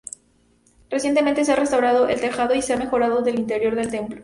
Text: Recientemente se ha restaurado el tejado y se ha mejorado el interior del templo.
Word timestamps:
Recientemente 0.89 1.45
se 1.45 1.51
ha 1.51 1.55
restaurado 1.55 2.07
el 2.09 2.19
tejado 2.19 2.55
y 2.55 2.63
se 2.63 2.73
ha 2.73 2.77
mejorado 2.77 3.23
el 3.23 3.37
interior 3.37 3.75
del 3.75 3.91
templo. 3.91 4.19